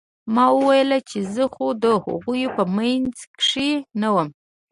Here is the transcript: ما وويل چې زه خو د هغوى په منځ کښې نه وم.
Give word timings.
ما 0.33 0.45
وويل 0.57 0.91
چې 1.09 1.19
زه 1.33 1.43
خو 1.53 1.67
د 1.83 1.85
هغوى 2.05 2.45
په 2.55 2.63
منځ 2.75 3.13
کښې 3.39 3.71
نه 4.01 4.09
وم. 4.15 4.29